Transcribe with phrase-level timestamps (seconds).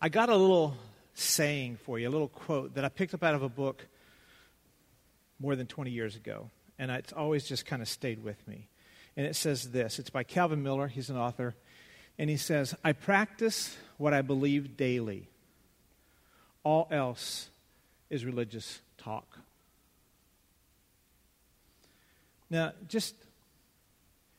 [0.00, 0.76] I got a little
[1.14, 3.84] saying for you, a little quote that I picked up out of a book
[5.40, 6.50] more than 20 years ago.
[6.78, 8.68] And it's always just kind of stayed with me.
[9.16, 11.56] And it says this it's by Calvin Miller, he's an author.
[12.20, 15.28] And he says, I practice what I believe daily.
[16.64, 17.48] All else
[18.10, 19.38] is religious talk.
[22.50, 23.14] Now, just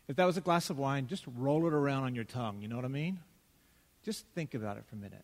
[0.07, 2.62] if that was a glass of wine, just roll it around on your tongue.
[2.62, 3.20] You know what I mean?
[4.04, 5.23] Just think about it for a minute.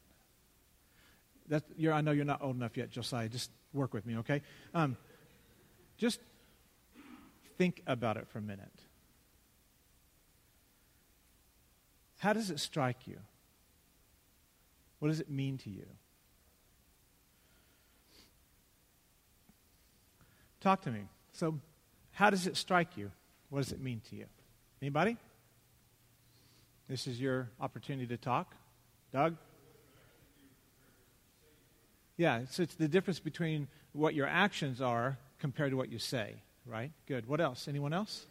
[1.50, 3.30] That, I know you're not old enough yet, Josiah.
[3.30, 4.42] Just work with me, okay?
[4.74, 4.98] Um,
[5.98, 6.20] just
[7.58, 8.72] think about it for a minute.
[12.18, 13.18] How does it strike you?
[15.00, 15.86] What does it mean to you?
[20.62, 21.02] Talk to me.
[21.34, 21.60] So,
[22.12, 23.12] how does it strike you?
[23.50, 24.26] What does it mean to you?
[24.82, 25.18] Anybody?
[26.88, 28.56] This is your opportunity to talk.
[29.14, 29.36] Doug?
[32.18, 36.36] Yeah, so it's the difference between what your actions are compared to what you say,
[36.66, 36.92] right?
[37.08, 37.28] Good.
[37.28, 37.68] What else?
[37.68, 38.26] Anyone else?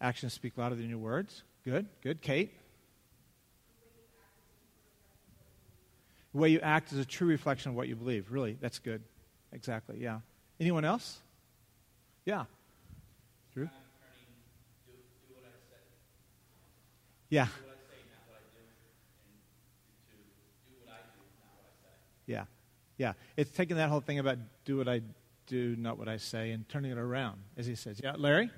[0.00, 1.42] Actions speak louder than your words.
[1.64, 2.22] Good, good.
[2.22, 2.52] Kate?
[6.32, 8.30] The way you act is a true reflection of what you believe.
[8.30, 9.02] Really, that's good.
[9.52, 10.20] Exactly, yeah.
[10.60, 11.18] Anyone else?
[12.24, 12.44] Yeah.
[13.54, 13.68] Drew?
[17.30, 17.48] Yeah.
[22.26, 22.44] Yeah.
[22.98, 23.12] Yeah.
[23.36, 25.02] It's taking that whole thing about do what I
[25.46, 28.00] do, not what I say, and turning it around, as he says.
[28.02, 28.50] Yeah, Larry?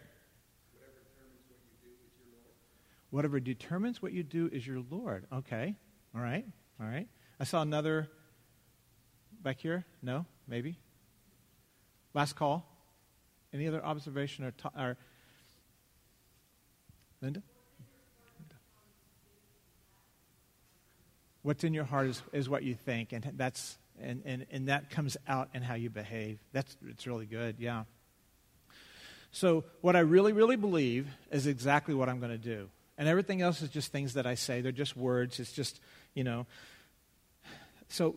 [3.11, 5.27] Whatever determines what you do is your Lord.
[5.33, 5.74] Okay.
[6.14, 6.44] All right.
[6.80, 7.08] All right.
[7.41, 8.08] I saw another
[9.42, 9.84] back here.
[10.02, 10.27] No?
[10.46, 10.78] Maybe?
[12.12, 12.66] Last call.
[13.52, 14.98] Any other observation or, ta- or
[17.22, 17.42] Linda?
[21.42, 24.91] What's in your heart is, is what you think, and that's and, and, and that
[24.91, 26.39] comes out in how you behave.
[26.53, 27.84] That's it's really good, yeah.
[29.30, 32.68] So what I really, really believe is exactly what I'm going to do.
[32.96, 34.61] And everything else is just things that I say.
[34.61, 35.39] They're just words.
[35.39, 35.80] It's just,
[36.14, 36.46] you know.
[37.89, 38.17] So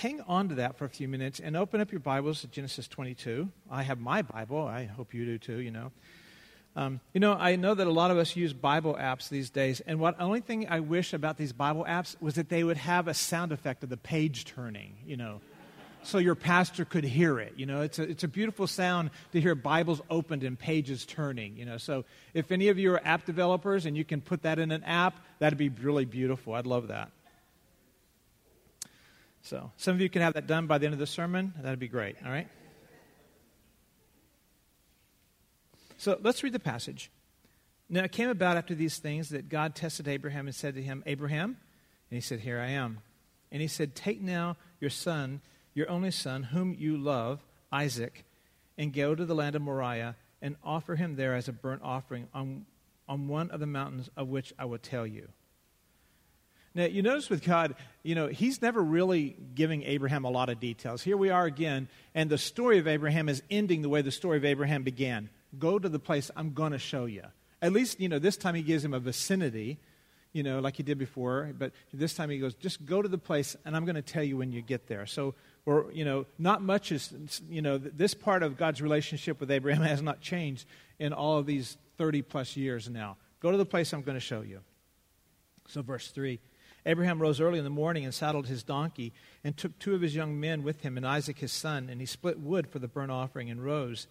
[0.00, 2.88] hang on to that for a few minutes and open up your Bibles to Genesis
[2.88, 3.50] 22.
[3.70, 4.66] I have my Bible.
[4.66, 5.92] I hope you do too, you know.
[6.76, 9.80] Um, you know, I know that a lot of us use Bible apps these days,
[9.80, 13.06] and what only thing I wish about these Bible apps was that they would have
[13.06, 15.40] a sound effect of the page turning, you know,
[16.02, 17.54] so your pastor could hear it.
[17.56, 21.56] You know, it's a, it's a beautiful sound to hear Bibles opened and pages turning,
[21.56, 21.78] you know.
[21.78, 22.04] So
[22.34, 25.18] if any of you are app developers and you can put that in an app,
[25.38, 26.54] that'd be really beautiful.
[26.54, 27.10] I'd love that.
[29.42, 31.54] So some of you can have that done by the end of the sermon.
[31.60, 32.48] That'd be great, all right?
[36.04, 37.10] So let's read the passage.
[37.88, 41.02] Now it came about after these things that God tested Abraham and said to him,
[41.06, 41.56] Abraham,
[42.10, 42.98] and he said, Here I am.
[43.50, 45.40] And he said, Take now your son,
[45.72, 48.26] your only son, whom you love, Isaac,
[48.76, 52.28] and go to the land of Moriah and offer him there as a burnt offering
[52.34, 52.66] on,
[53.08, 55.28] on one of the mountains of which I will tell you.
[56.74, 60.60] Now, you notice with God, you know, he's never really giving Abraham a lot of
[60.60, 61.02] details.
[61.02, 64.36] Here we are again, and the story of Abraham is ending the way the story
[64.36, 67.24] of Abraham began Go to the place I'm going to show you.
[67.62, 69.78] At least, you know, this time he gives him a vicinity,
[70.32, 71.50] you know, like he did before.
[71.58, 74.22] But this time he goes, just go to the place and I'm going to tell
[74.22, 75.06] you when you get there.
[75.06, 79.50] So, or, you know, not much is, you know, this part of God's relationship with
[79.50, 80.66] Abraham has not changed
[80.98, 83.16] in all of these 30 plus years now.
[83.40, 84.60] Go to the place I'm going to show you.
[85.68, 86.40] So, verse 3
[86.86, 89.12] Abraham rose early in the morning and saddled his donkey
[89.42, 92.06] and took two of his young men with him and Isaac his son, and he
[92.06, 94.06] split wood for the burnt offering and rose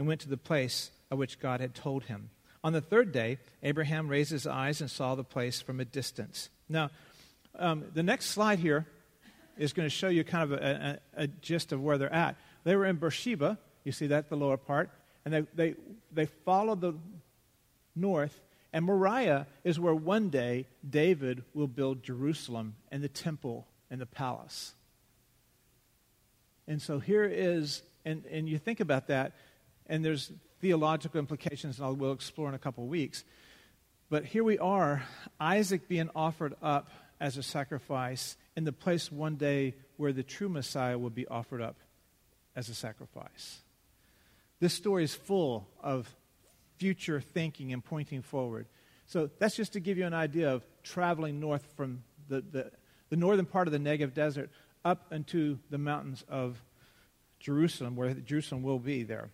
[0.00, 2.30] and went to the place of which God had told him.
[2.64, 6.48] On the third day, Abraham raised his eyes and saw the place from a distance.
[6.70, 6.88] Now,
[7.58, 8.86] um, the next slide here
[9.58, 12.36] is going to show you kind of a, a, a, gist of where they're at.
[12.64, 14.88] They were in Beersheba, you see that, the lower part,
[15.26, 15.74] and they, they,
[16.10, 16.94] they followed the
[17.94, 18.40] north,
[18.72, 24.06] and Moriah is where one day David will build Jerusalem and the temple and the
[24.06, 24.72] palace.
[26.66, 29.32] And so here is, and, and you think about that,
[29.90, 33.24] and there's theological implications that we'll explore in a couple of weeks.
[34.08, 35.02] But here we are,
[35.38, 36.90] Isaac being offered up
[37.20, 41.60] as a sacrifice in the place one day where the true Messiah will be offered
[41.60, 41.76] up
[42.56, 43.58] as a sacrifice.
[44.60, 46.14] This story is full of
[46.78, 48.66] future thinking and pointing forward.
[49.06, 52.70] So that's just to give you an idea of traveling north from the, the,
[53.08, 54.50] the northern part of the Negev desert
[54.84, 56.62] up into the mountains of
[57.40, 59.30] Jerusalem, where Jerusalem will be there.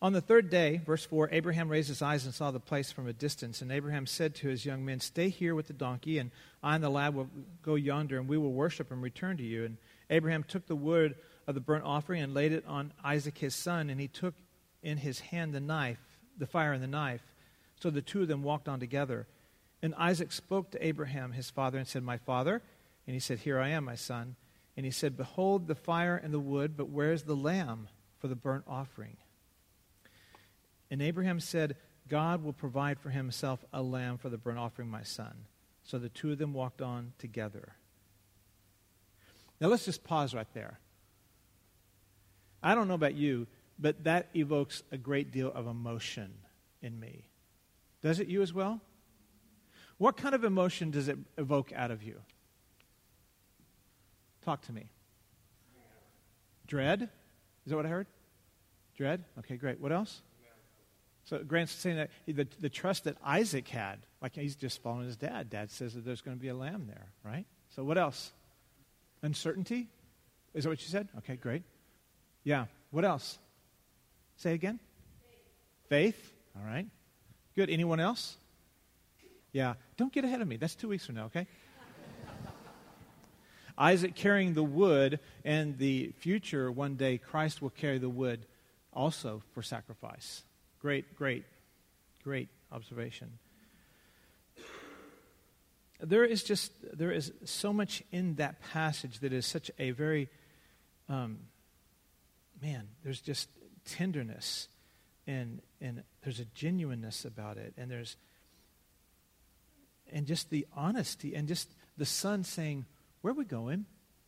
[0.00, 3.08] On the third day, verse 4, Abraham raised his eyes and saw the place from
[3.08, 3.62] a distance.
[3.62, 6.30] And Abraham said to his young men, Stay here with the donkey, and
[6.62, 7.28] I and the lad will
[7.62, 9.64] go yonder, and we will worship and return to you.
[9.64, 9.76] And
[10.08, 11.16] Abraham took the wood
[11.48, 14.34] of the burnt offering and laid it on Isaac his son, and he took
[14.84, 15.98] in his hand the knife,
[16.36, 17.22] the fire and the knife.
[17.80, 19.26] So the two of them walked on together.
[19.82, 22.62] And Isaac spoke to Abraham his father and said, My father?
[23.08, 24.36] And he said, Here I am, my son.
[24.76, 28.28] And he said, Behold the fire and the wood, but where is the lamb for
[28.28, 29.16] the burnt offering?
[30.90, 31.76] And Abraham said,
[32.08, 35.34] God will provide for himself a lamb for the burnt offering, my son.
[35.82, 37.74] So the two of them walked on together.
[39.60, 40.78] Now let's just pause right there.
[42.62, 43.46] I don't know about you,
[43.78, 46.32] but that evokes a great deal of emotion
[46.82, 47.24] in me.
[48.02, 48.80] Does it you as well?
[49.98, 52.20] What kind of emotion does it evoke out of you?
[54.44, 54.90] Talk to me.
[56.66, 57.02] Dread?
[57.02, 58.06] Is that what I heard?
[58.96, 59.24] Dread?
[59.40, 59.80] Okay, great.
[59.80, 60.22] What else?
[61.28, 65.16] So Grant's saying that the, the trust that Isaac had, like he's just following his
[65.18, 65.50] dad.
[65.50, 67.44] Dad says that there's going to be a lamb there, right?
[67.76, 68.32] So what else?
[69.20, 69.88] Uncertainty?
[70.54, 71.08] Is that what you said?
[71.18, 71.64] Okay, great.
[72.44, 72.64] Yeah.
[72.90, 73.38] What else?
[74.36, 74.80] Say again?
[75.90, 76.14] Faith.
[76.16, 76.32] Faith?
[76.56, 76.86] All right.
[77.54, 77.68] Good.
[77.68, 78.38] Anyone else?
[79.52, 79.74] Yeah.
[79.98, 80.56] Don't get ahead of me.
[80.56, 81.46] That's two weeks from now, okay?
[83.76, 88.46] Isaac carrying the wood, and the future, one day, Christ will carry the wood
[88.94, 90.44] also for sacrifice.
[90.80, 91.44] Great, great,
[92.22, 93.38] great observation.
[96.00, 100.28] There is just, there is so much in that passage that is such a very,
[101.08, 101.38] um,
[102.62, 103.48] man, there's just
[103.84, 104.68] tenderness
[105.26, 107.74] and, and there's a genuineness about it.
[107.76, 108.16] And there's,
[110.12, 112.86] and just the honesty and just the son saying,
[113.20, 113.84] Where are we going?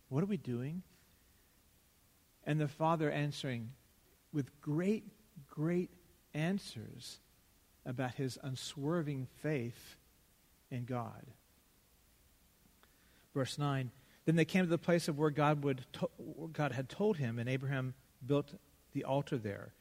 [0.08, 0.82] What are we doing?
[2.44, 3.70] And the father answering
[4.32, 5.04] with great,
[5.48, 5.90] great
[6.34, 7.18] answers
[7.86, 9.96] about his unswerving faith
[10.70, 11.26] in God.
[13.34, 13.90] Verse 9
[14.24, 17.38] Then they came to the place of where God, would to- God had told him,
[17.38, 17.94] and Abraham
[18.24, 18.54] built
[18.92, 19.72] the altar there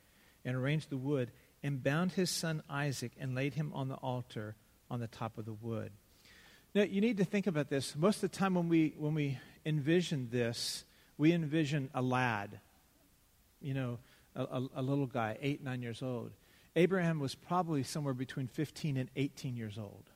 [0.46, 1.32] and arranged the wood
[1.62, 4.56] and bound his son Isaac and laid him on the altar
[4.90, 5.92] on the top of the wood.
[6.74, 7.96] Now, you need to think about this.
[7.96, 10.84] Most of the time, when we, when we envision this,
[11.18, 12.60] we envision a lad,
[13.62, 13.98] you know,
[14.36, 16.32] a, a, a little guy, eight, nine years old.
[16.76, 20.10] Abraham was probably somewhere between 15 and 18 years old.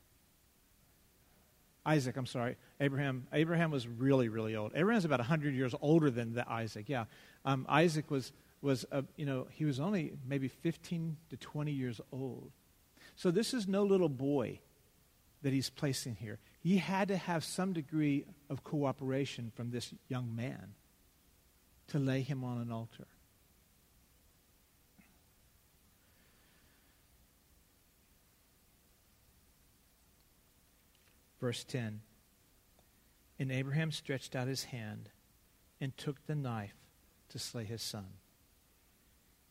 [1.86, 2.56] Isaac, I'm sorry.
[2.80, 3.28] Abraham.
[3.34, 4.72] Abraham was really, really old.
[4.74, 6.86] Abraham's about 100 years older than the Isaac.
[6.88, 7.06] Yeah,
[7.44, 8.32] um, Isaac was
[8.62, 12.52] was uh, you know he was only maybe 15 to 20 years old.
[13.16, 14.60] So this is no little boy
[15.42, 16.40] that he's placing here.
[16.62, 20.76] He had to have some degree of cooperation from this young man
[21.88, 23.08] to lay him on an altar.
[31.44, 32.00] Verse 10
[33.38, 35.10] And Abraham stretched out his hand
[35.82, 36.78] and took the knife
[37.28, 38.08] to slay his son.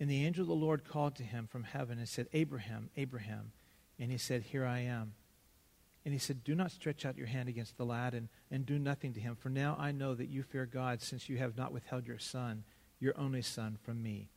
[0.00, 3.52] And the angel of the Lord called to him from heaven and said, Abraham, Abraham.
[3.98, 5.12] And he said, Here I am.
[6.06, 8.78] And he said, Do not stretch out your hand against the lad and, and do
[8.78, 11.74] nothing to him, for now I know that you fear God, since you have not
[11.74, 12.64] withheld your son,
[13.00, 14.30] your only son, from me.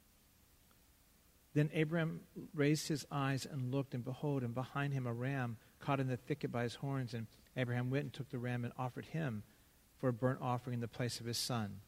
[1.54, 2.20] Then Abraham
[2.54, 6.18] raised his eyes and looked, and behold, and behind him a ram caught in the
[6.18, 7.14] thicket by his horns.
[7.14, 9.44] And Abraham went and took the ram and offered him
[10.00, 11.80] for a burnt offering in the place of his son.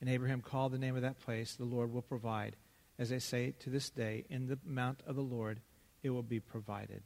[0.00, 2.56] And Abraham called the name of that place, The Lord will provide.
[2.98, 5.60] As they say to this day, in the mount of the Lord
[6.02, 7.02] it will be provided.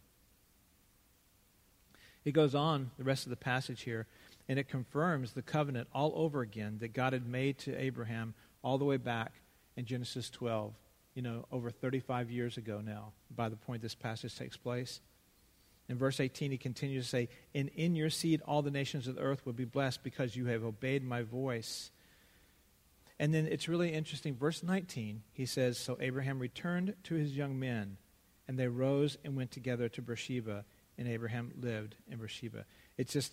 [2.24, 4.06] It goes on, the rest of the passage here,
[4.48, 8.78] and it confirms the covenant all over again that God had made to Abraham all
[8.78, 9.32] the way back
[9.76, 10.74] in Genesis 12,
[11.14, 15.00] you know, over 35 years ago now, by the point this passage takes place.
[15.90, 19.16] In verse 18, he continues to say, And in your seed all the nations of
[19.16, 21.90] the earth will be blessed because you have obeyed my voice.
[23.18, 24.36] And then it's really interesting.
[24.36, 27.96] Verse 19, he says, So Abraham returned to his young men,
[28.46, 30.64] and they rose and went together to Beersheba,
[30.96, 32.66] and Abraham lived in Beersheba.
[32.96, 33.32] It's just,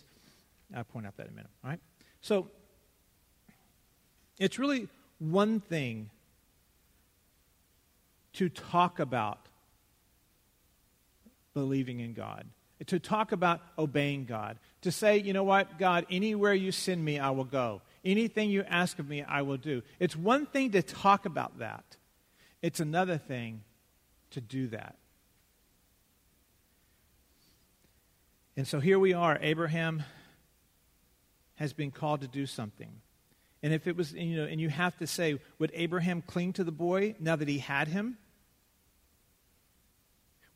[0.74, 1.50] I'll point out that in a minute.
[1.62, 1.80] All right?
[2.22, 2.48] So
[4.36, 4.88] it's really
[5.20, 6.10] one thing
[8.32, 9.46] to talk about
[11.54, 12.46] believing in God,
[12.86, 17.18] to talk about obeying God, to say, you know what, God, anywhere you send me,
[17.18, 17.82] I will go.
[18.04, 19.82] Anything you ask of me, I will do.
[19.98, 21.96] It's one thing to talk about that,
[22.62, 23.62] it's another thing
[24.30, 24.96] to do that.
[28.56, 29.38] And so here we are.
[29.40, 30.02] Abraham
[31.54, 32.90] has been called to do something.
[33.62, 36.64] And if it was, you know, and you have to say, would Abraham cling to
[36.64, 38.18] the boy now that he had him?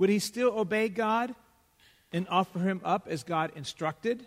[0.02, 1.32] Would he still obey God
[2.12, 4.26] and offer him up as God instructed?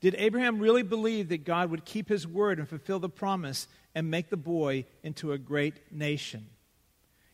[0.00, 4.10] Did Abraham really believe that God would keep his word and fulfill the promise and
[4.10, 6.46] make the boy into a great nation?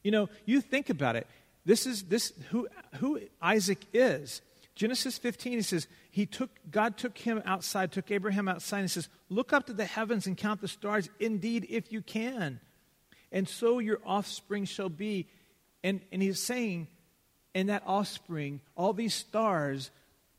[0.02, 1.28] You know, you think about it.
[1.64, 2.66] This is this who
[2.96, 4.42] who Isaac is.
[4.74, 9.08] Genesis 15, he says, he took, God took him outside, took Abraham outside, and says,
[9.28, 12.58] Look up to the heavens and count the stars, indeed, if you can.
[13.30, 15.28] And so your offspring shall be.
[15.86, 16.88] And, and he's saying,
[17.54, 19.92] in that offspring, all these stars,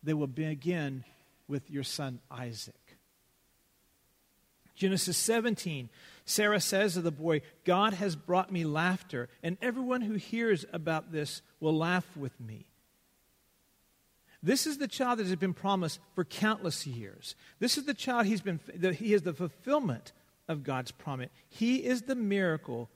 [0.03, 1.05] they will begin
[1.47, 2.75] with your son Isaac.
[4.75, 5.87] Genesis 17,
[6.25, 11.13] Sarah says to the boy, God has brought me laughter, and everyone who hears about
[11.13, 12.65] this will laugh with me.
[14.43, 17.35] This is the child that has been promised for countless years.
[17.59, 18.59] This is the child he's been,
[18.99, 20.11] he is the fulfillment
[20.49, 21.29] of God's promise.
[21.47, 22.89] He is the miracle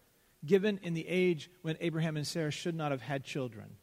[0.46, 3.78] given in the age when Abraham and Sarah should not have had children.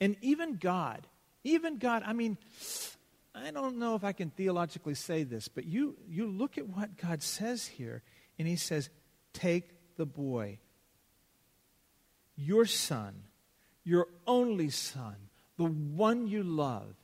[0.00, 1.06] And even God,
[1.44, 2.38] even God, I mean,
[3.34, 6.96] I don't know if I can theologically say this, but you, you look at what
[6.96, 8.02] God says here,
[8.38, 8.90] and He says,
[9.32, 10.58] Take the boy,
[12.36, 13.14] your son,
[13.84, 15.16] your only son,
[15.56, 16.94] the one you love.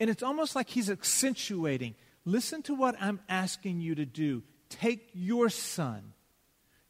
[0.00, 4.42] And it's almost like He's accentuating listen to what I'm asking you to do.
[4.68, 6.12] Take your son,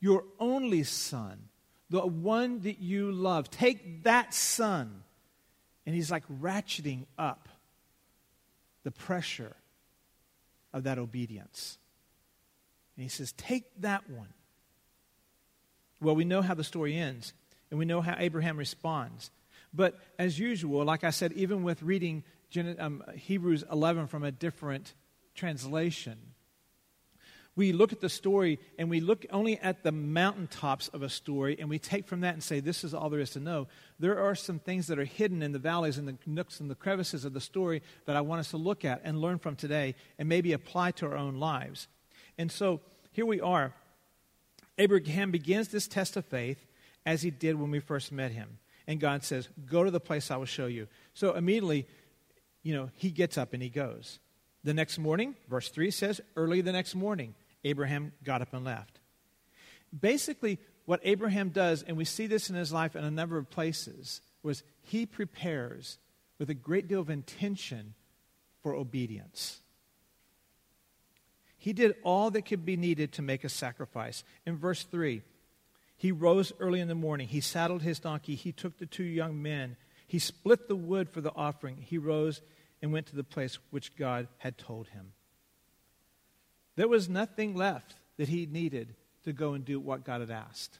[0.02, 1.49] your only son,
[1.88, 3.49] the one that you love.
[3.49, 5.04] Take that son
[5.87, 7.49] and he's like ratcheting up
[8.82, 9.54] the pressure
[10.73, 11.78] of that obedience.
[12.97, 14.28] And he says, Take that one.
[16.00, 17.32] Well, we know how the story ends,
[17.71, 19.30] and we know how Abraham responds.
[19.73, 22.25] But as usual, like I said, even with reading
[22.78, 24.94] um, Hebrews 11 from a different
[25.37, 26.18] translation,
[27.54, 31.56] we look at the story and we look only at the mountaintops of a story
[31.59, 33.68] and we take from that and say, this is all there is to know.
[33.99, 36.75] There are some things that are hidden in the valleys and the nooks and the
[36.75, 39.94] crevices of the story that I want us to look at and learn from today
[40.18, 41.88] and maybe apply to our own lives.
[42.38, 42.80] And so
[43.11, 43.75] here we are.
[44.78, 46.64] Abraham begins this test of faith
[47.04, 48.59] as he did when we first met him.
[48.87, 50.88] And God says, Go to the place I will show you.
[51.12, 51.87] So immediately,
[52.62, 54.18] you know, he gets up and he goes.
[54.64, 59.00] The next morning, verse 3 says, Early the next morning, Abraham got up and left.
[59.99, 63.50] Basically, what Abraham does, and we see this in his life in a number of
[63.50, 65.99] places, was he prepares
[66.38, 67.95] with a great deal of intention
[68.62, 69.61] for obedience.
[71.57, 74.25] He did all that could be needed to make a sacrifice.
[74.45, 75.23] In verse 3,
[75.97, 77.28] he rose early in the morning.
[77.28, 78.35] He saddled his donkey.
[78.35, 79.76] He took the two young men.
[80.09, 81.76] He split the wood for the offering.
[81.76, 82.42] He rose
[82.83, 85.12] and went to the place which God had told him.
[86.76, 90.79] There was nothing left that he needed to go and do what God had asked.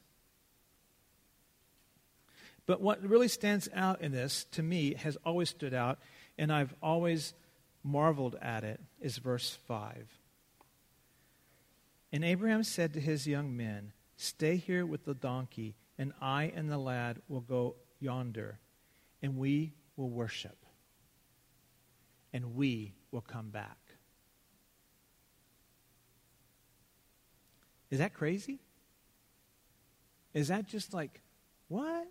[2.67, 5.99] But what really stands out in this, to me, has always stood out,
[6.39, 7.35] and I've always
[7.83, 10.07] marveled at it, is verse 5.
[12.13, 16.71] And Abraham said to his young men, Stay here with the donkey, and I and
[16.71, 18.59] the lad will go yonder,
[19.21, 20.65] and we will worship,
[22.33, 23.82] and we will come back.
[27.93, 28.59] Is that crazy?
[30.33, 31.21] Is that just like,
[31.69, 32.09] what?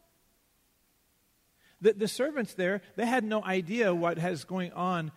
[1.82, 5.12] The, the servants there, they had no idea what has going on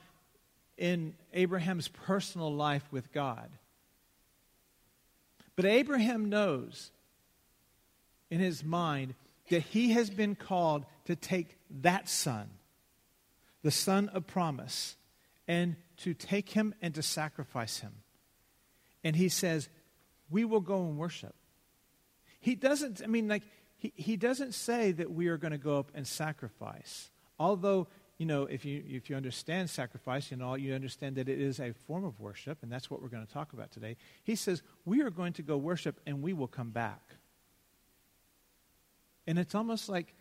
[0.78, 3.50] in Abraham's personal life with God.
[5.54, 6.90] But Abraham knows
[8.30, 9.14] in his mind
[9.50, 12.48] that he has been called to take that son,
[13.62, 14.96] the son of promise,
[15.46, 17.92] and to take him and to sacrifice him.
[19.04, 19.68] And he says,
[20.30, 21.34] we will go and worship.
[22.40, 23.42] He doesn't, I mean, like,
[23.76, 27.10] he, he doesn't say that we are going to go up and sacrifice.
[27.38, 27.88] Although,
[28.18, 31.58] you know, if you, if you understand sacrifice, you know, you understand that it is
[31.60, 33.96] a form of worship, and that's what we're going to talk about today.
[34.22, 37.16] He says, we are going to go worship and we will come back.
[39.26, 40.14] And it's almost like,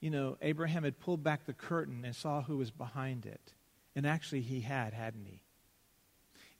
[0.00, 3.54] you know, Abraham had pulled back the curtain and saw who was behind it.
[3.96, 5.43] And actually, he had, hadn't he?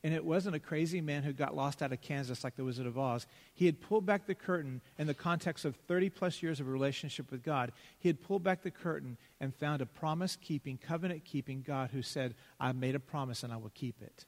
[0.04, 2.86] And it wasn't a crazy man who got lost out of Kansas like the Wizard
[2.86, 3.26] of Oz.
[3.54, 7.30] He had pulled back the curtain in the context of 30 plus years of relationship
[7.30, 7.72] with God.
[7.98, 12.02] He had pulled back the curtain and found a promise keeping, covenant keeping God who
[12.02, 14.26] said, I made a promise and I will keep it.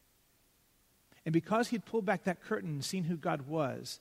[1.26, 4.00] And because he'd pulled back that curtain and seen who God was,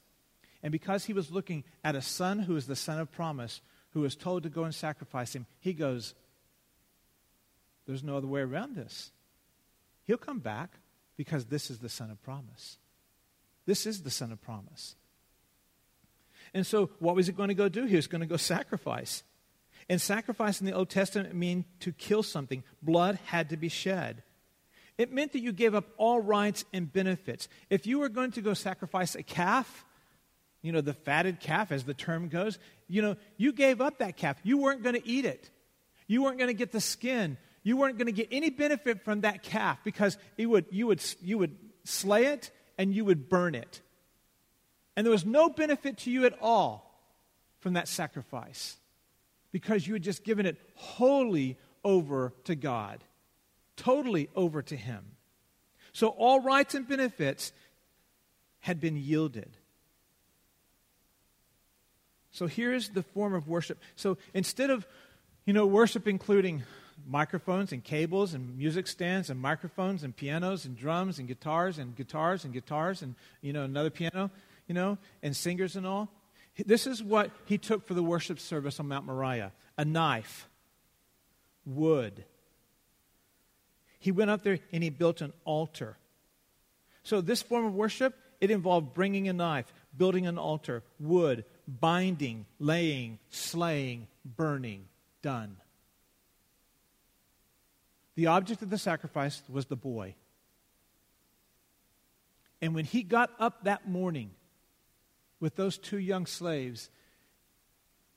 [0.63, 3.60] and because he was looking at a son who is the son of promise,
[3.91, 6.15] who was told to go and sacrifice him, he goes,
[7.86, 9.12] There's no other way around this.
[10.05, 10.70] He'll come back.
[11.17, 12.77] Because this is the Son of promise.
[13.65, 14.95] This is the Son of promise.
[16.53, 17.86] And so, what was he going to go do?
[17.86, 19.24] He was going to go sacrifice.
[19.89, 22.63] And sacrifice in the Old Testament mean to kill something.
[22.81, 24.24] Blood had to be shed.
[24.98, 27.50] It meant that you gave up all rights and benefits.
[27.69, 29.86] If you were going to go sacrifice a calf,
[30.62, 32.57] you know, the fatted calf, as the term goes,
[32.88, 34.38] you know, you gave up that calf.
[34.43, 35.50] You weren't going to eat it.
[36.07, 37.38] You weren't going to get the skin.
[37.65, 41.03] You weren't going to get any benefit from that calf because it would, you, would,
[41.24, 43.81] you would slay it and you would burn it.
[44.95, 47.01] And there was no benefit to you at all
[47.62, 48.77] from that sacrifice
[49.51, 53.03] because you had just given it wholly over to God,
[53.77, 55.03] totally over to Him.
[55.91, 57.51] So all rights and benefits
[58.60, 59.57] had been yielded.
[62.29, 63.79] So here's the form of worship.
[63.95, 64.86] So instead of,
[65.45, 66.62] you know, worship including
[67.08, 71.96] microphones and cables and music stands and microphones and pianos and drums and guitars and
[71.96, 74.32] guitars and guitars and, you know, another piano,
[74.68, 76.10] you know, and singers and all,
[76.66, 80.48] this is what he took for the worship service on Mount Moriah a knife,
[81.66, 82.24] wood.
[84.00, 85.98] He went up there and he built an altar.
[87.04, 92.46] So, this form of worship, it involved bringing a knife, building an altar, wood, binding,
[92.60, 94.86] laying, slaying, burning.
[95.22, 95.58] Done.
[98.15, 100.15] The object of the sacrifice was the boy.
[102.62, 104.31] And when he got up that morning,
[105.39, 106.89] with those two young slaves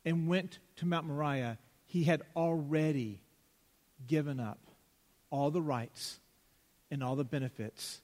[0.04, 3.20] and went to Mount Moriah, he had already
[4.06, 4.58] given up
[5.30, 6.20] all the rights
[6.90, 8.00] and all the benefits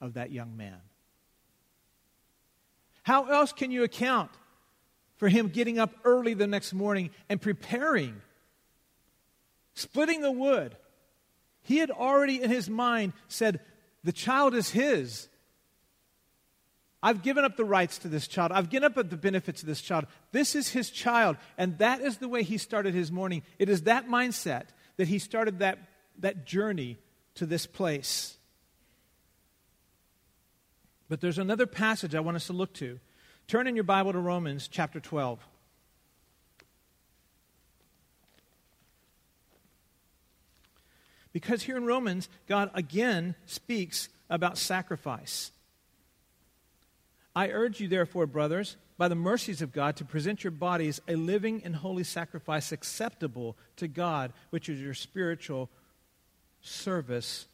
[0.00, 0.78] of that young man.
[3.02, 4.30] How else can you account
[5.16, 8.20] for him getting up early the next morning and preparing,
[9.78, 10.76] splitting the wood?
[11.62, 13.60] He had already in his mind said,
[14.04, 15.28] The child is his.
[17.02, 18.50] I've given up the rights to this child.
[18.50, 20.06] I've given up the benefits of this child.
[20.32, 21.36] This is his child.
[21.56, 23.42] And that is the way he started his morning.
[23.58, 24.64] It is that mindset
[24.96, 25.78] that he started that,
[26.18, 26.98] that journey
[27.36, 28.36] to this place.
[31.08, 32.98] But there's another passage I want us to look to.
[33.46, 35.38] Turn in your Bible to Romans chapter 12.
[41.38, 45.52] Because here in Romans, God again speaks about sacrifice.
[47.32, 51.14] I urge you, therefore, brothers, by the mercies of God, to present your bodies a
[51.14, 55.70] living and holy sacrifice acceptable to God, which is your spiritual
[56.60, 57.46] service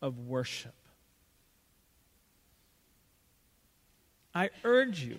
[0.00, 0.74] of worship.
[4.34, 5.18] I urge you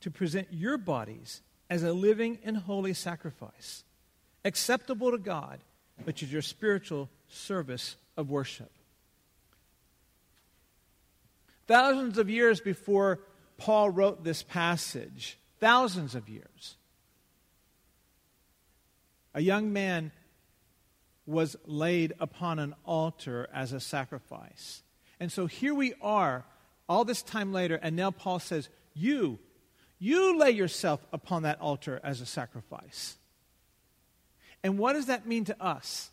[0.00, 3.84] to present your bodies as a living and holy sacrifice,
[4.46, 5.60] acceptable to God,
[6.02, 8.70] which is your spiritual service of worship.
[11.66, 13.20] Thousands of years before
[13.56, 16.76] Paul wrote this passage, thousands of years,
[19.32, 20.12] a young man
[21.26, 24.82] was laid upon an altar as a sacrifice.
[25.18, 26.44] And so here we are,
[26.88, 29.38] all this time later, and now Paul says, You,
[29.98, 33.16] you lay yourself upon that altar as a sacrifice.
[34.64, 36.10] And what does that mean to us?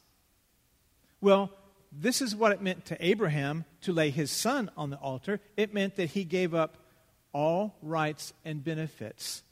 [1.21, 1.51] Well,
[1.91, 5.39] this is what it meant to Abraham to lay his son on the altar.
[5.55, 6.77] It meant that he gave up
[7.33, 9.43] all rights and benefits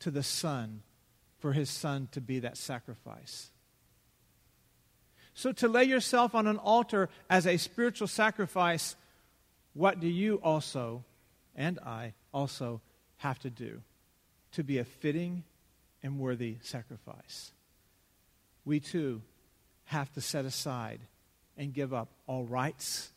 [0.00, 0.82] to the son
[1.38, 3.50] for his son to be that sacrifice.
[5.32, 8.94] So, to lay yourself on an altar as a spiritual sacrifice,
[9.72, 11.04] what do you also,
[11.56, 12.82] and I also,
[13.16, 13.80] have to do
[14.52, 15.44] to be a fitting
[16.02, 17.52] and worthy sacrifice?
[18.64, 19.22] We too
[19.84, 21.00] have to set aside
[21.56, 23.10] and give up all rights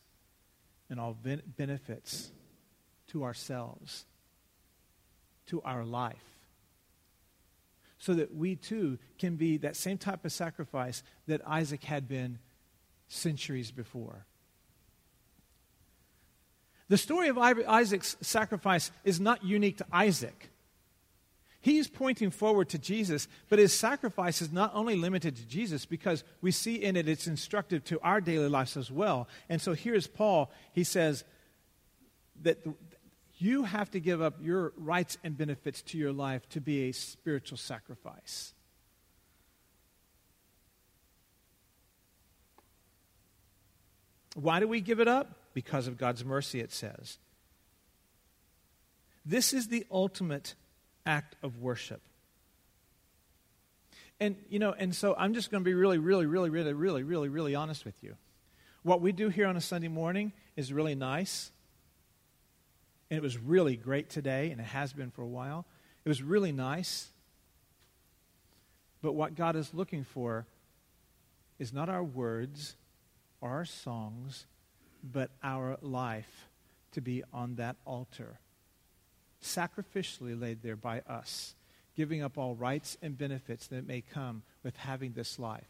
[0.89, 1.17] and all
[1.57, 2.31] benefits
[3.07, 4.05] to ourselves,
[5.47, 6.15] to our life,
[7.97, 12.39] so that we too can be that same type of sacrifice that Isaac had been
[13.07, 14.25] centuries before.
[16.89, 20.49] The story of Isaac's sacrifice is not unique to Isaac.
[21.67, 26.23] He's pointing forward to Jesus, but his sacrifice is not only limited to Jesus because
[26.39, 29.27] we see in it it's instructive to our daily lives as well.
[29.49, 30.49] And so here's Paul.
[30.71, 31.25] He says
[32.43, 32.65] that
[33.37, 36.93] you have to give up your rights and benefits to your life to be a
[36.93, 38.53] spiritual sacrifice.
[44.35, 45.35] Why do we give it up?
[45.53, 47.17] Because of God's mercy, it says.
[49.25, 50.55] This is the ultimate
[51.07, 52.01] act of worship.
[54.19, 57.03] And, you know, and so I'm just going to be really, really, really, really, really,
[57.03, 58.15] really, really honest with you.
[58.87, 61.51] what we do here on a Sunday morning is really nice.
[63.09, 65.65] And it was really great today, and it has been for a while.
[66.05, 67.09] It was really nice.
[69.01, 70.47] But what God is looking for
[71.59, 72.75] is not our words
[73.41, 74.45] or our songs,
[75.03, 76.49] but our life
[76.93, 78.39] to be on that altar,
[79.43, 81.55] sacrificially laid there by us,
[81.95, 85.67] giving up all rights and benefits that may come with having this life.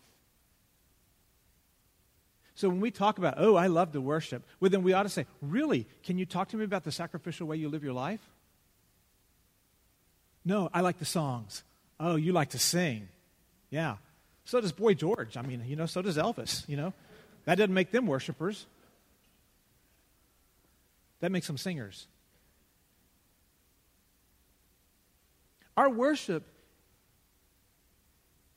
[2.56, 5.10] So when we talk about, oh, I love to worship, well, then we ought to
[5.10, 8.22] say, really, can you talk to me about the sacrificial way you live your life?
[10.44, 11.64] No, I like the songs.
[12.00, 13.10] Oh, you like to sing.
[13.70, 13.98] Yeah.
[14.46, 15.38] So does Boy George.
[15.38, 16.94] I mean, you know, so does Elvis, you know.
[17.46, 18.66] That doesn't make them worshipers.
[21.20, 22.08] That makes them singers.
[25.78, 26.44] Our worship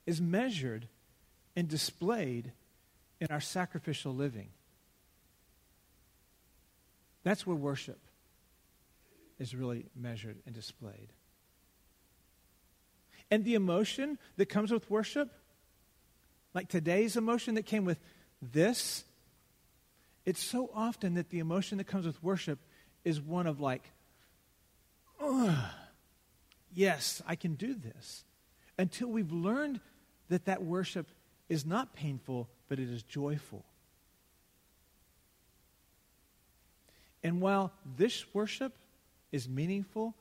[0.06, 0.88] is measured
[1.54, 2.52] and displayed
[3.20, 4.48] in our sacrificial living.
[7.22, 8.00] That's where worship
[9.38, 11.12] is really measured and displayed.
[13.30, 15.30] And the emotion that comes with worship,
[16.54, 18.00] like today's emotion that came with
[18.40, 19.04] this,
[20.24, 22.58] it's so often that the emotion that comes with worship
[23.04, 23.82] is one of like,
[26.74, 28.24] yes, I can do this.
[28.78, 29.80] Until we've learned
[30.28, 31.08] that that worship
[31.48, 33.64] is not painful, but it is joyful.
[37.22, 38.72] And while this worship
[39.32, 40.14] is meaningful,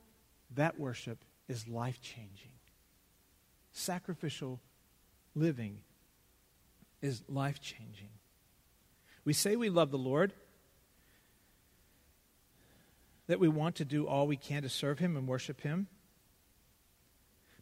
[0.56, 2.52] that worship is life changing.
[3.72, 4.60] Sacrificial
[5.36, 5.78] living
[7.02, 8.10] is life changing.
[9.24, 10.34] We say we love the Lord,
[13.28, 15.88] that we want to do all we can to serve Him and worship Him.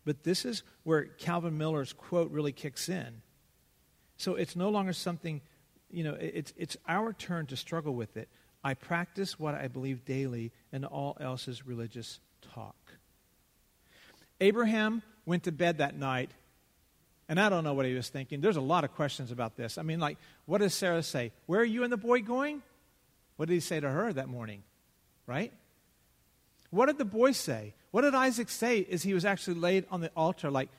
[0.08, 3.22] But this is where Calvin Miller's quote really kicks in.
[4.16, 5.42] So it's no longer something,
[5.92, 8.30] you know, it's, it's our turn to struggle with it.
[8.64, 12.22] I practice what I believe daily, and all else is religious
[12.54, 12.78] talk.
[14.40, 16.32] Abraham went to bed that night,
[17.28, 18.40] and I don't know what he was thinking.
[18.40, 19.78] There's a lot of questions about this.
[19.78, 21.34] I mean, like, what does Sarah say?
[21.48, 22.64] Where are you and the boy going?
[23.36, 24.64] What did he say to her that morning?
[25.26, 25.52] Right?
[26.70, 27.74] What did the boy say?
[27.98, 30.52] What did Isaac say as he was actually laid on the altar?
[30.52, 30.70] Like,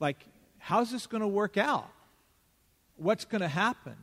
[0.00, 0.16] like
[0.56, 1.90] how's this going to work out?
[2.96, 3.94] what's going to happen.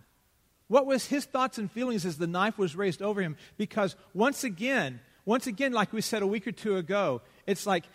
[0.67, 3.37] What was his thoughts and feelings as the knife was raised over him?
[3.57, 7.85] Because once again, once again, like we said a week or two ago, it's like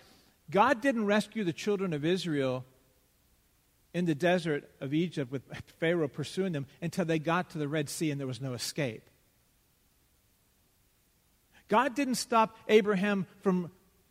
[0.51, 2.65] God didn't rescue the children of Israel
[3.95, 5.43] in the desert of Egypt with
[5.79, 9.09] Pharaoh pursuing them until they got to the Red Sea and there was no escape.
[11.69, 13.71] God didn't stop Abraham from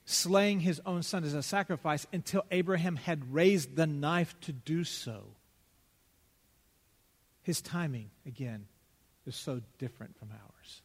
[0.09, 4.85] slaying his own son as a sacrifice until Abraham had raised the knife to do
[4.85, 5.25] so.
[7.43, 8.67] His timing, again,
[9.25, 10.81] is so different from ours.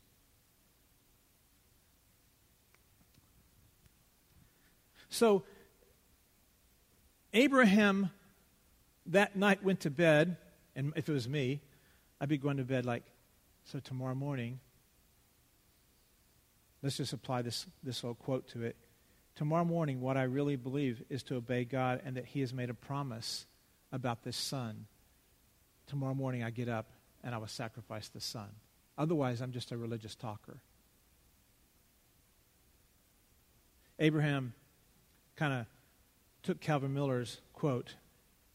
[5.09, 5.45] So,
[7.33, 8.11] Abraham
[9.07, 10.37] that night went to bed,
[10.75, 11.61] and if it was me,
[12.21, 13.05] I'd be going to bed like,
[13.67, 14.59] so tomorrow morning,
[16.83, 18.75] let's just apply this, this old quote to it.
[19.35, 22.71] Tomorrow morning, what I really believe is to obey God and that He has made
[22.71, 23.47] a promise
[23.91, 24.87] about this son
[25.93, 26.87] tomorrow morning I get up
[27.23, 28.49] and I will sacrifice the son.
[28.97, 30.57] Otherwise, I'm just a religious talker.
[33.99, 34.55] Abraham
[35.37, 35.67] kind of
[36.43, 37.95] took Calvin Miller's quote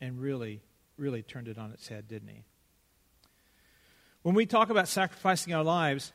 [0.01, 0.61] and really,
[0.97, 2.43] really turned it on its head, didn't he?
[4.23, 6.11] When we talk about sacrificing our lives,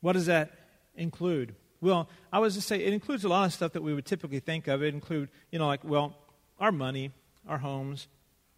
[0.00, 0.52] what does that
[0.94, 1.54] include?
[1.80, 4.40] Well, I was to say it includes a lot of stuff that we would typically
[4.40, 4.82] think of.
[4.82, 6.16] It include, you know, like, well,
[6.58, 7.10] our money,
[7.48, 8.08] our homes,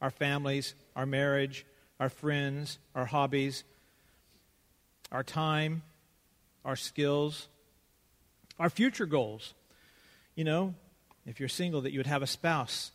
[0.01, 1.67] our families, our marriage,
[1.99, 3.65] our friends, our hobbies,
[5.11, 5.83] our time,
[6.65, 7.49] our skills,
[8.59, 9.55] our future goals.
[10.35, 10.75] You know,
[11.27, 12.93] if you're single, that you would have a spouse.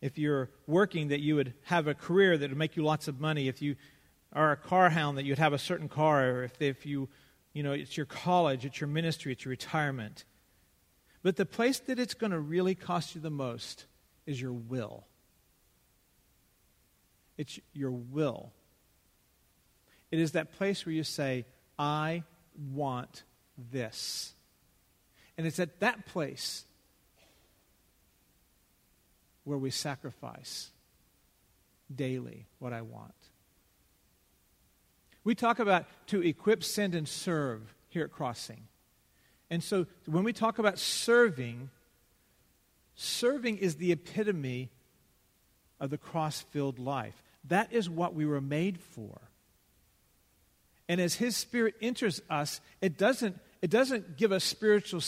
[0.00, 3.20] If you're working, that you would have a career that would make you lots of
[3.20, 3.46] money.
[3.46, 3.76] If you
[4.32, 6.28] are a car hound, that you'd have a certain car.
[6.28, 7.08] Or if, if you,
[7.52, 10.24] you know, it's your college, it's your ministry, it's your retirement.
[11.22, 13.86] But the place that it's going to really cost you the most
[14.26, 15.04] is your will.
[17.36, 18.52] It's your will.
[20.10, 21.46] It is that place where you say,
[21.78, 22.24] I
[22.72, 23.22] want
[23.70, 24.34] this.
[25.38, 26.64] And it's at that place
[29.44, 30.70] where we sacrifice
[31.94, 33.14] daily what I want.
[35.24, 38.66] We talk about to equip, send, and serve here at Crossing.
[39.50, 41.70] And so when we talk about serving,
[42.94, 44.70] serving is the epitome
[45.78, 47.22] of the cross filled life.
[47.48, 49.20] That is what we were made for.
[50.88, 55.02] And as His Spirit enters us, it doesn't, it doesn't give us spiritual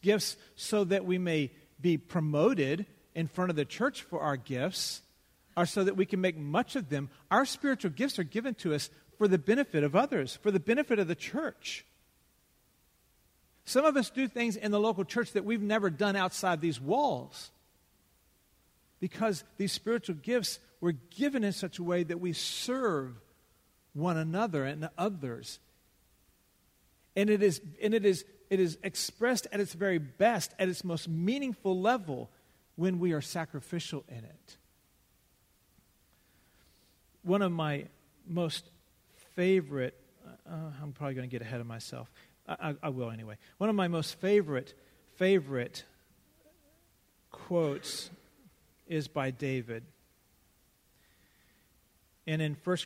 [0.00, 5.02] gifts so that we may be promoted in front of the church for our gifts
[5.56, 7.10] or so that we can make much of them.
[7.30, 10.98] Our spiritual gifts are given to us for the benefit of others, for the benefit
[10.98, 11.84] of the church.
[13.64, 16.80] Some of us do things in the local church that we've never done outside these
[16.80, 17.50] walls
[19.00, 23.20] because these spiritual gifts were given in such a way that we serve
[23.94, 25.58] one another and others.
[27.14, 30.84] And it is, and it is, it is expressed at its very best, at its
[30.84, 32.30] most meaningful level,
[32.76, 34.56] when we are sacrificial in it.
[37.22, 37.86] One of my
[38.26, 38.64] most
[39.34, 39.94] favorite,
[40.46, 42.10] uh, I'm probably going to get ahead of myself.
[42.46, 43.36] I, I, will anyway.
[43.58, 44.74] One of my most favorite,
[45.16, 45.84] favorite
[47.30, 48.10] quotes
[48.88, 49.84] is by David.
[52.26, 52.76] And in 1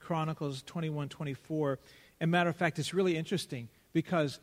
[0.00, 1.78] Chronicles 21 24,
[2.20, 4.38] and matter of fact, it's really interesting because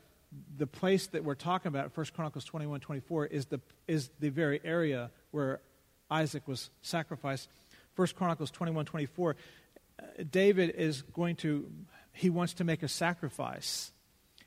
[0.57, 4.59] the place that we're talking about, 1 Chronicles 21 24, is the, is the very
[4.63, 5.61] area where
[6.09, 7.49] Isaac was sacrificed.
[7.95, 9.35] 1 Chronicles 21 24, uh,
[10.29, 11.69] David is going to,
[12.11, 13.91] he wants to make a sacrifice.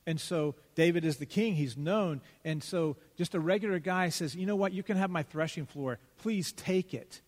[0.06, 2.20] And so David is the king, he's known.
[2.44, 4.72] And so just a regular guy says, You know what?
[4.72, 5.98] You can have my threshing floor.
[6.18, 7.20] Please take it.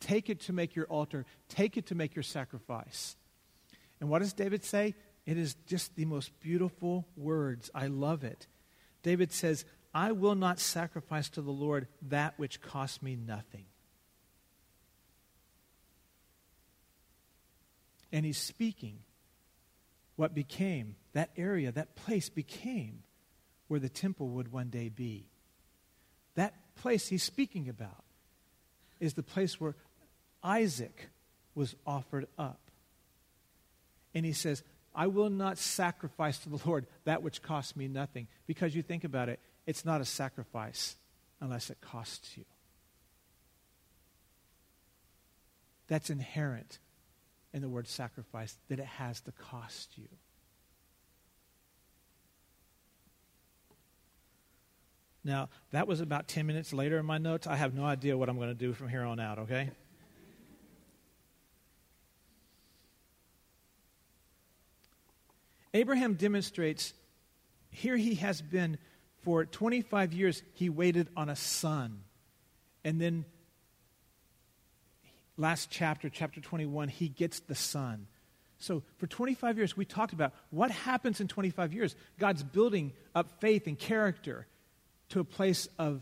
[0.00, 3.16] Take it to make your altar, take it to make your sacrifice.
[4.00, 4.94] And what does David say?
[5.24, 7.70] It is just the most beautiful words.
[7.74, 8.46] I love it.
[9.02, 13.64] David says, I will not sacrifice to the Lord that which costs me nothing.
[18.12, 18.98] And he's speaking
[20.16, 23.02] what became, that area, that place became
[23.68, 25.28] where the temple would one day be.
[26.34, 28.04] That place he's speaking about
[29.00, 29.74] is the place where
[30.42, 31.08] Isaac
[31.54, 32.60] was offered up.
[34.14, 34.62] And he says,
[34.94, 38.28] I will not sacrifice to the Lord that which costs me nothing.
[38.46, 40.96] Because you think about it, it's not a sacrifice
[41.40, 42.44] unless it costs you.
[45.88, 46.78] That's inherent
[47.56, 50.08] in the word sacrifice that it has to cost you.
[55.24, 57.46] Now, that was about 10 minutes later in my notes.
[57.46, 59.70] I have no idea what I'm going to do from here on out, okay?
[65.72, 66.92] Abraham demonstrates
[67.70, 68.76] here he has been
[69.22, 72.02] for 25 years, he waited on a son.
[72.84, 73.24] And then
[75.36, 78.06] last chapter, chapter 21, he gets the Son.
[78.58, 81.94] So for 25 years, we talked about what happens in 25 years.
[82.18, 84.46] God's building up faith and character
[85.10, 86.00] to a place of,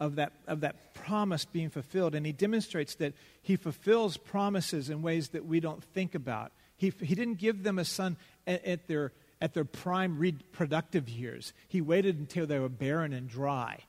[0.00, 2.14] of, that, of that promise being fulfilled.
[2.14, 6.52] And he demonstrates that he fulfills promises in ways that we don't think about.
[6.76, 11.52] He, he didn't give them a son at, at their, at their prime reproductive years,
[11.68, 13.80] he waited until they were barren and dry.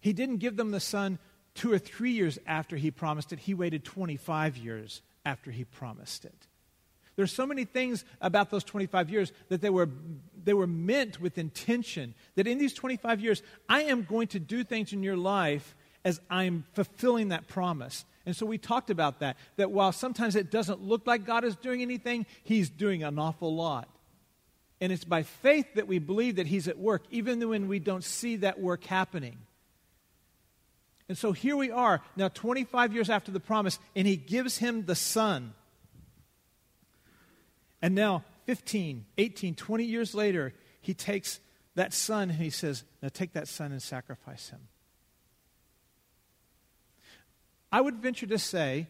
[0.00, 1.18] He didn't give them the son
[1.56, 6.24] two or three years after he promised it, he waited 25 years after he promised
[6.24, 6.46] it.
[7.16, 9.88] There's so many things about those 25 years that they were,
[10.44, 12.14] they were meant with intention.
[12.34, 16.20] That in these 25 years, I am going to do things in your life as
[16.30, 18.04] I'm fulfilling that promise.
[18.26, 19.36] And so we talked about that.
[19.56, 23.54] That while sometimes it doesn't look like God is doing anything, He's doing an awful
[23.54, 23.88] lot.
[24.78, 28.04] And it's by faith that we believe that He's at work, even when we don't
[28.04, 29.38] see that work happening.
[31.08, 34.86] And so here we are, now 25 years after the promise, and he gives him
[34.86, 35.54] the son.
[37.80, 41.38] And now, 15, 18, 20 years later, he takes
[41.74, 44.60] that son and he says, Now take that son and sacrifice him.
[47.70, 48.86] I would venture to say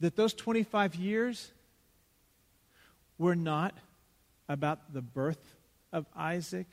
[0.00, 1.50] that those 25 years
[3.18, 3.76] were not
[4.48, 5.54] about the birth
[5.92, 6.66] of Isaac,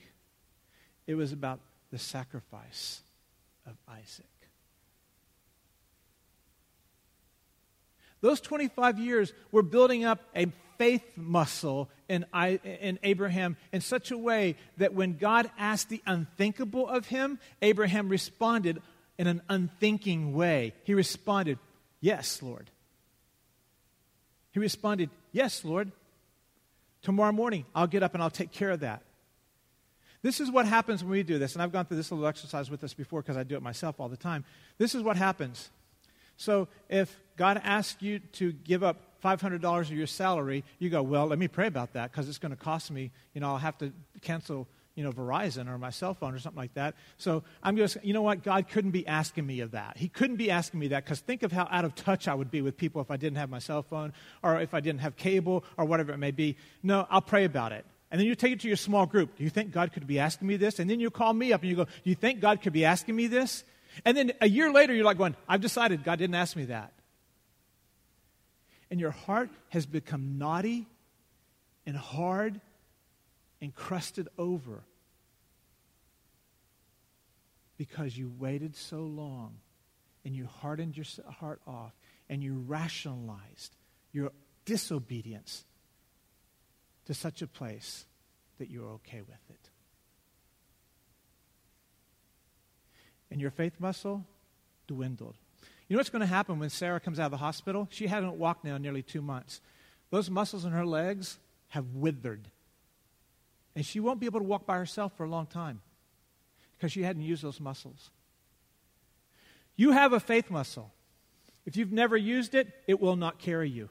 [1.06, 1.60] it was about
[1.92, 3.02] the sacrifice
[3.68, 4.26] of Isaac.
[8.22, 14.12] Those 25 years were building up a faith muscle in, I, in Abraham in such
[14.12, 18.82] a way that when God asked the unthinkable of him, Abraham responded
[19.18, 20.74] in an unthinking way.
[20.84, 21.60] He responded,
[22.00, 22.70] Yes, Lord.
[24.52, 25.92] He responded, Yes, Lord.
[27.04, 29.02] Tomorrow morning, I'll get up and I'll take care of that.
[30.22, 32.70] This is what happens when we do this, and I've gone through this little exercise
[32.72, 34.46] with us before because I do it myself all the time.
[34.78, 35.70] This is what happens.
[36.38, 41.28] So if God asks you to give up $500 of your salary, you go, well,
[41.28, 43.78] let me pray about that because it's going to cost me, you know, I'll have
[43.80, 46.96] to cancel you know, Verizon or my cell phone or something like that.
[47.18, 48.44] So I'm just, you know what?
[48.44, 49.96] God couldn't be asking me of that.
[49.96, 52.50] He couldn't be asking me that because think of how out of touch I would
[52.50, 55.16] be with people if I didn't have my cell phone or if I didn't have
[55.16, 56.58] cable or whatever it may be.
[56.82, 57.86] No, I'll pray about it.
[58.10, 59.36] And then you take it to your small group.
[59.38, 60.80] Do you think God could be asking me this?
[60.80, 62.86] And then you call me up and you go, Do you think God could be
[62.86, 63.64] asking me this?
[64.06, 66.94] And then a year later, you're like going, I've decided God didn't ask me that.
[68.90, 70.88] And your heart has become naughty
[71.86, 72.62] and hard
[73.62, 74.84] and crusted over
[77.78, 79.56] because you waited so long
[80.24, 81.06] and you hardened your
[81.40, 81.94] heart off
[82.30, 83.76] and you rationalized
[84.12, 84.32] your
[84.66, 85.64] disobedience
[87.08, 88.06] to such a place
[88.60, 89.70] that you're okay with it.
[93.32, 94.26] And your faith muscle
[94.88, 95.36] dwindled.
[95.88, 97.88] You know what's going to happen when Sarah comes out of the hospital?
[97.92, 99.62] She hadn't walked now nearly two months.
[100.10, 101.40] Those muscles in her legs
[101.70, 102.50] have withered.
[103.76, 105.82] And she won't be able to walk by herself for a long time
[106.78, 108.12] because she hadn't used those muscles.
[109.76, 110.92] You have a faith muscle.
[111.66, 113.90] If you've never used it, it will not carry you.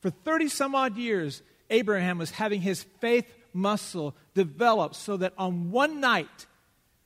[0.00, 5.70] For 30 some odd years, Abraham was having his faith muscle develop so that on
[5.70, 6.46] one night,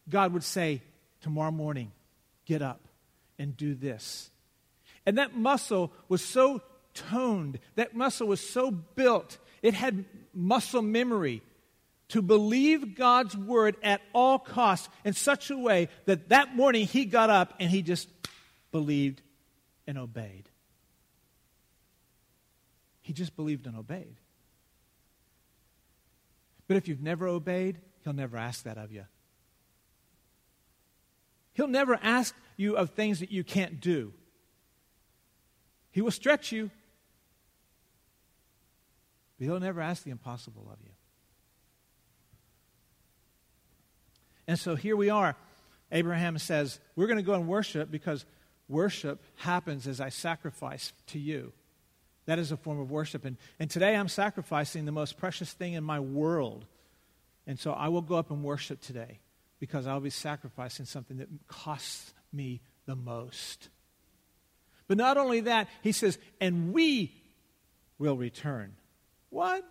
[0.08, 0.82] God would say,
[1.22, 1.92] Tomorrow morning,
[2.46, 2.80] get up
[3.38, 4.30] and do this.
[5.04, 6.62] And that muscle was so
[6.94, 11.42] toned, that muscle was so built, it had muscle memory
[12.08, 17.04] to believe God's word at all costs in such a way that that morning he
[17.04, 18.08] got up and he just
[18.72, 19.22] believed
[19.86, 20.48] and obeyed.
[23.02, 24.16] He just believed and obeyed.
[26.70, 29.04] But if you've never obeyed, he'll never ask that of you.
[31.52, 34.12] He'll never ask you of things that you can't do.
[35.90, 36.70] He will stretch you,
[39.36, 40.92] but he'll never ask the impossible of you.
[44.46, 45.34] And so here we are.
[45.90, 48.24] Abraham says, We're going to go and worship because
[48.68, 51.52] worship happens as I sacrifice to you.
[52.30, 53.24] That is a form of worship.
[53.24, 56.64] And, and today I'm sacrificing the most precious thing in my world.
[57.44, 59.18] And so I will go up and worship today
[59.58, 63.68] because I'll be sacrificing something that costs me the most.
[64.86, 67.12] But not only that, he says, and we
[67.98, 68.76] will return.
[69.30, 69.64] What?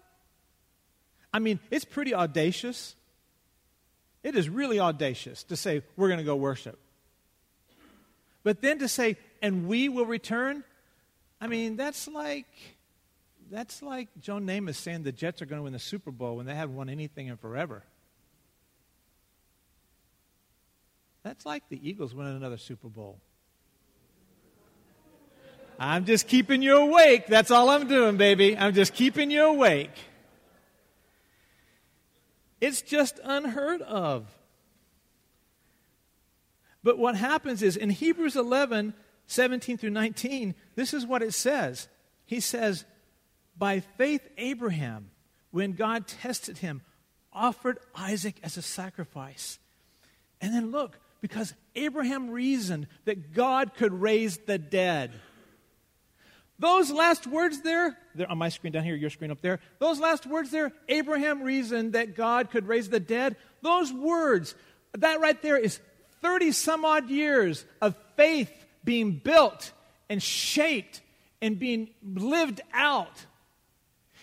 [1.34, 2.94] I mean, it's pretty audacious.
[4.22, 6.78] It is really audacious to say, we're going to go worship.
[8.44, 10.66] But then to say, and we will return,
[11.42, 12.48] I mean, that's like
[13.50, 16.46] that's like Joe Namath saying the Jets are going to win the Super Bowl when
[16.46, 17.84] they haven't won anything in forever.
[21.24, 23.20] That's like the Eagles winning another Super Bowl.
[25.80, 27.28] I'm just keeping you awake.
[27.28, 28.58] That's all I'm doing, baby.
[28.58, 29.92] I'm just keeping you awake.
[32.60, 34.28] It's just unheard of.
[36.84, 38.94] But what happens is in Hebrews 11,
[39.30, 41.88] 17 through 19, this is what it says.
[42.26, 42.84] He says,
[43.56, 45.12] By faith, Abraham,
[45.52, 46.82] when God tested him,
[47.32, 49.60] offered Isaac as a sacrifice.
[50.42, 55.12] And then look, because Abraham reasoned that God could raise the dead.
[56.58, 57.96] Those last words there,
[58.28, 59.60] on my screen down here, your screen up there.
[59.78, 63.36] Those last words there, Abraham reasoned that God could raise the dead.
[63.62, 64.56] Those words,
[64.98, 65.80] that right there is
[66.24, 68.52] 30 some odd years of faith
[68.84, 69.72] being built
[70.10, 71.02] and shaped
[71.42, 73.26] and being lived out.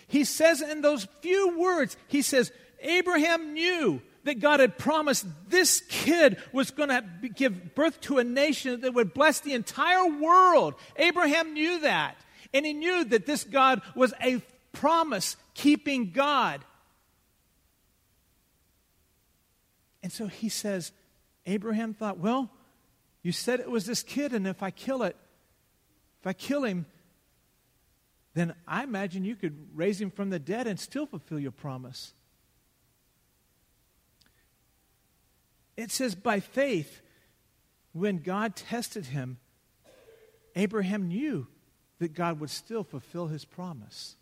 [0.07, 5.81] He says in those few words, he says, Abraham knew that God had promised this
[5.89, 10.75] kid was going to give birth to a nation that would bless the entire world.
[10.97, 12.17] Abraham knew that.
[12.53, 14.41] And he knew that this God was a
[14.73, 16.63] promise keeping God.
[20.03, 20.91] And so he says,
[21.45, 22.49] Abraham thought, well,
[23.23, 25.15] you said it was this kid, and if I kill it,
[26.21, 26.85] if I kill him,
[28.33, 32.13] then I imagine you could raise him from the dead and still fulfill your promise.
[35.75, 37.01] It says, by faith,
[37.93, 39.37] when God tested him,
[40.55, 41.47] Abraham knew
[41.99, 44.15] that God would still fulfill his promise.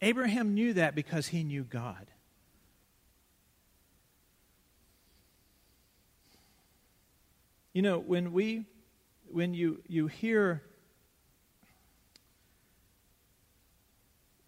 [0.00, 2.06] Abraham knew that because he knew God.
[7.78, 8.64] You know, when we
[9.30, 10.64] when you you hear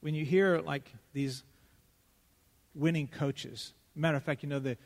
[0.01, 1.45] when you hear like these
[2.75, 4.77] winning coaches, matter of fact, you know the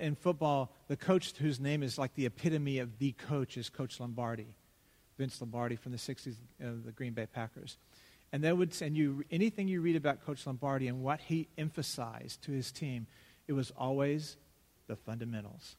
[0.00, 4.00] in football, the coach whose name is like the epitome of the coach is Coach
[4.00, 4.48] Lombardi,
[5.16, 7.78] Vince Lombardi from the 60s of uh, the Green Bay Packers.
[8.32, 12.42] And they would and you anything you read about Coach Lombardi and what he emphasized
[12.46, 13.06] to his team,
[13.46, 14.38] it was always
[14.88, 15.76] the fundamentals.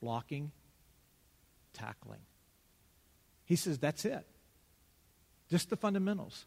[0.00, 0.52] Blocking,
[1.72, 2.20] tackling.
[3.44, 4.24] He says that's it.
[5.50, 6.44] Just the fundamentals.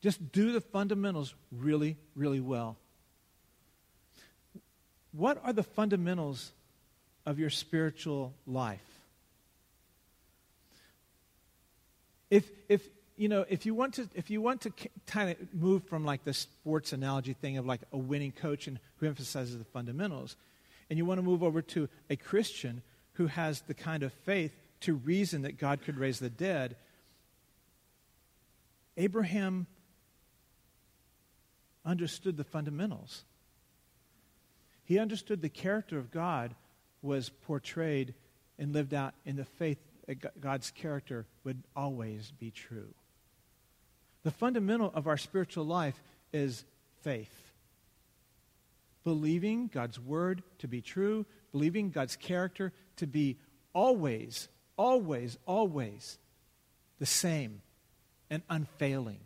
[0.00, 2.76] Just do the fundamentals really, really well.
[5.12, 6.50] What are the fundamentals
[7.24, 8.80] of your spiritual life?
[12.30, 14.72] If, if, you know, if you want to, if you want to
[15.06, 18.80] kind of move from like the sports analogy thing of like a winning coach and
[18.96, 20.34] who emphasizes the fundamentals,
[20.92, 22.82] and you want to move over to a Christian
[23.14, 26.76] who has the kind of faith to reason that God could raise the dead,
[28.98, 29.66] Abraham
[31.82, 33.24] understood the fundamentals.
[34.84, 36.54] He understood the character of God
[37.00, 38.12] was portrayed
[38.58, 42.92] and lived out in the faith that God's character would always be true.
[44.24, 46.02] The fundamental of our spiritual life
[46.34, 46.66] is
[47.00, 47.41] faith.
[49.04, 53.36] Believing God's word to be true, believing God's character to be
[53.72, 56.18] always, always, always
[56.98, 57.62] the same
[58.30, 59.20] and unfailing.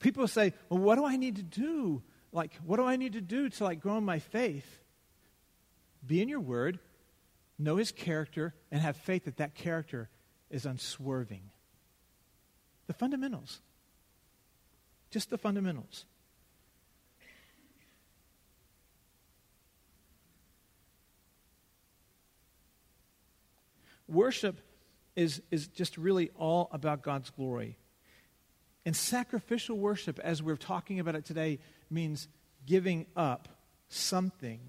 [0.00, 2.02] People say, well, what do I need to do?
[2.32, 4.66] Like, what do I need to do to like grow in my faith?
[6.06, 6.78] Be in your word,
[7.58, 10.10] know his character, and have faith that that character
[10.50, 11.50] is unswerving.
[12.86, 13.60] The fundamentals.
[15.10, 16.04] Just the fundamentals.
[24.14, 24.60] Worship
[25.16, 27.76] is, is just really all about God's glory.
[28.86, 31.58] And sacrificial worship, as we're talking about it today,
[31.90, 32.28] means
[32.66, 33.48] giving up
[33.88, 34.60] something,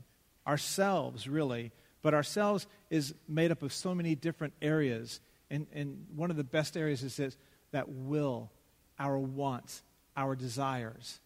[0.48, 1.72] ourselves really,
[2.02, 5.20] but ourselves is made up of so many different areas.
[5.50, 7.38] And, and one of the best areas is this,
[7.72, 8.52] that will,
[9.00, 9.84] our wants,
[10.16, 11.20] our desires,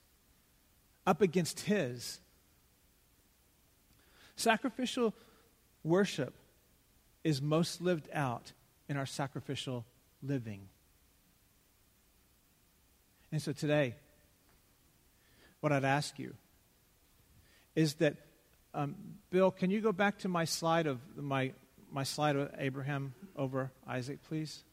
[1.06, 2.20] up against His.
[4.36, 5.14] Sacrificial
[5.84, 6.34] worship
[7.24, 8.52] is most lived out
[8.88, 9.86] in our sacrificial
[10.24, 10.62] living.
[13.32, 13.96] And so today,
[15.60, 16.34] what I'd ask you
[17.76, 18.16] is that,
[18.74, 18.96] um,
[19.30, 21.54] Bill, can you go back to my slide of my,
[21.92, 24.64] my slide of Abraham over Isaac, please?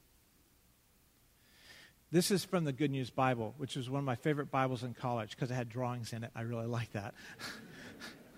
[2.12, 4.94] This is from the Good News Bible, which was one of my favorite Bibles in
[4.94, 6.30] college because it had drawings in it.
[6.34, 7.14] I really like that.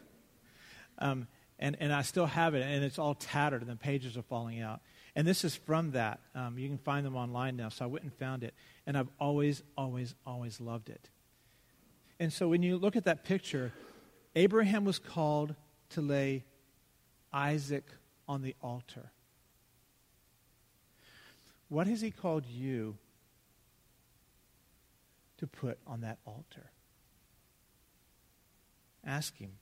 [0.98, 1.28] um,
[1.58, 4.60] and, and I still have it, and it's all tattered, and the pages are falling
[4.60, 4.80] out.
[5.16, 6.20] And this is from that.
[6.34, 8.54] Um, you can find them online now, so I went and found it.
[8.86, 11.10] And I've always, always, always loved it.
[12.20, 13.72] And so when you look at that picture,
[14.36, 15.54] Abraham was called
[15.90, 16.44] to lay
[17.32, 17.84] Isaac
[18.28, 19.10] on the altar.
[21.68, 22.96] What has he called you
[25.38, 26.70] to put on that altar?
[29.04, 29.52] Ask him.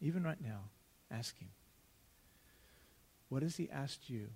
[0.00, 0.60] Even right now,
[1.10, 1.48] ask him.
[3.28, 4.28] What has he asked you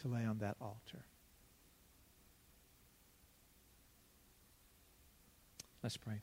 [0.00, 1.04] to lay on that altar?
[5.82, 6.20] Let's pray.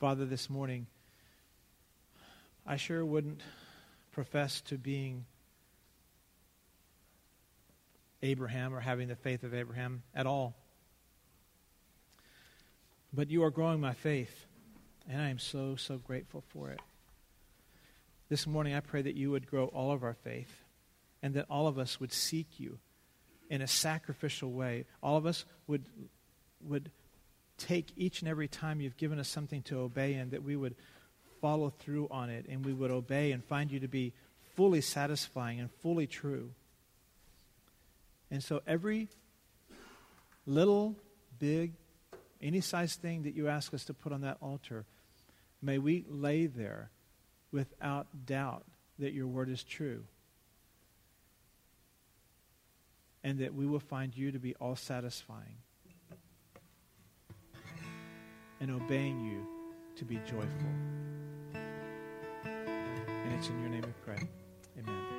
[0.00, 0.86] Father, this morning,
[2.66, 3.40] I sure wouldn't
[4.10, 5.24] profess to being
[8.22, 10.54] Abraham or having the faith of Abraham at all.
[13.12, 14.46] But you are growing my faith,
[15.08, 16.80] and I am so, so grateful for it.
[18.32, 20.64] This morning, I pray that you would grow all of our faith
[21.22, 22.78] and that all of us would seek you
[23.50, 24.86] in a sacrificial way.
[25.02, 25.84] All of us would,
[26.66, 26.90] would
[27.58, 30.76] take each and every time you've given us something to obey and that we would
[31.42, 34.14] follow through on it and we would obey and find you to be
[34.56, 36.52] fully satisfying and fully true.
[38.30, 39.08] And so every
[40.46, 40.96] little,
[41.38, 41.74] big,
[42.40, 44.86] any size thing that you ask us to put on that altar,
[45.60, 46.88] may we lay there
[47.52, 48.64] without doubt
[48.98, 50.04] that your word is true
[53.24, 55.56] and that we will find you to be all satisfying
[58.60, 59.46] and obeying you
[59.96, 60.48] to be joyful.
[62.44, 64.28] And it's in your name we pray.
[64.78, 65.11] Amen.